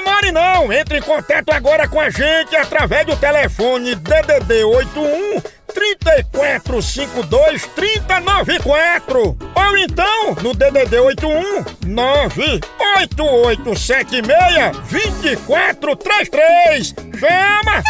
[0.00, 7.64] demore não, entre em contato agora com a gente através do telefone DDD 81 3452
[7.76, 17.82] 3094 ou então no DDD 81 98876 2433 Chama!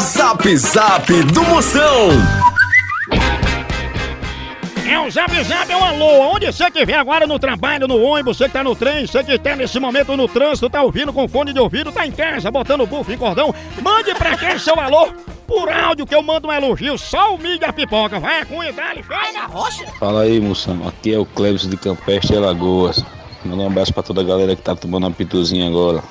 [0.00, 2.08] Zap Zap do Moção.
[5.10, 6.34] Zap zap, é um alô.
[6.34, 9.38] Onde você estiver agora no trabalho, no ônibus, você que tá no trem, você que
[9.38, 12.86] tá nesse momento no trânsito, tá ouvindo com fone de ouvido, tá em casa, botando
[12.86, 15.08] buff em cordão, mande pra quem seu alô
[15.48, 18.20] por áudio que eu mando um elogio, só o mídia pipoca.
[18.20, 19.02] Vai, cunha, dá-lhe,
[19.48, 19.84] rocha.
[19.98, 20.86] Fala aí, moção.
[20.86, 23.04] Aqui é o Cleves de Campestre e Alagoas.
[23.44, 26.04] Manda um abraço pra toda a galera que tá tomando uma pituzinha agora.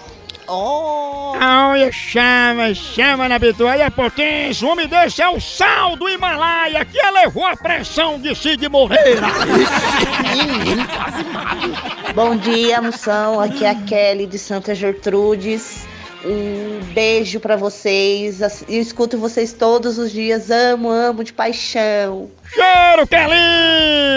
[1.42, 4.68] Olha, chama, chama na pitu, aí é potência.
[4.68, 9.28] O homem desse é o sal do Himalaia que elevou a pressão de Cid Moreira.
[12.14, 13.40] Bom dia, moção.
[13.40, 15.88] Aqui é a Kelly de Santa Gertrudes.
[16.26, 18.42] Um beijo pra vocês.
[18.67, 20.52] Eu escuto vocês todos os dias.
[20.52, 22.30] Amo, amo de paixão.
[22.54, 24.08] Cheiro, Kelinha!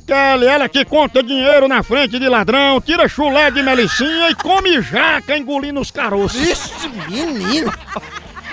[0.00, 4.80] Kelly, ela que conta dinheiro na frente de ladrão, tira chulé de melicinha e come
[4.80, 6.40] jaca engolindo os caroços.
[6.40, 7.72] Ixi, menino.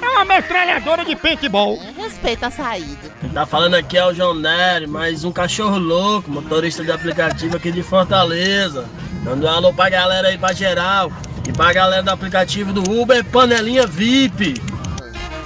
[0.01, 1.79] É uma metralhadora de paintball.
[1.95, 3.09] Respeita a saída.
[3.33, 7.71] Tá falando aqui é o João Nery, mais um cachorro louco, motorista de aplicativo aqui
[7.71, 8.85] de Fortaleza.
[9.23, 11.11] Dando um alô pra galera aí, pra geral.
[11.47, 14.61] E pra galera do aplicativo do Uber Panelinha VIP.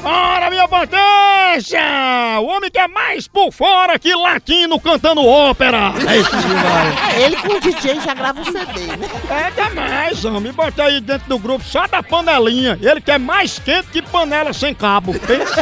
[0.09, 1.81] Ora, minha potência!
[2.39, 5.91] O homem que é mais por fora que latino cantando ópera.
[7.13, 9.09] É, ele com o DJ já grava um CD, né?
[9.29, 10.53] É demais, homem.
[10.53, 12.79] Bota aí dentro do grupo só da panelinha.
[12.81, 15.13] Ele que é mais quente que panela sem cabo.
[15.19, 15.61] Pensa.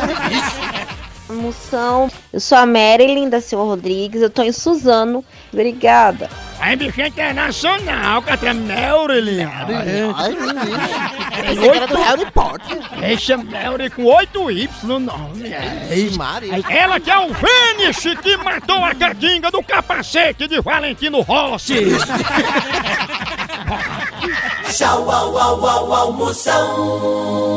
[1.28, 4.22] Moção, eu sou a Marilyn da Silva Rodrigues.
[4.22, 5.26] Eu tô em Suzano.
[5.52, 6.30] Obrigada.
[6.60, 9.42] Aí, bicho é internacional, Catra Melrily.
[9.44, 10.16] Ai, menino.
[11.52, 12.78] Esse aqui era do Harry Potter.
[13.00, 15.54] Deixa Melry com 8 Y no nome.
[15.90, 16.64] Ei, Maria.
[16.70, 21.76] Ela que é o Vênice que matou a catinga do capacete de Valentino Rossi.
[24.72, 27.56] Tchau, au, au, au, au, Moção.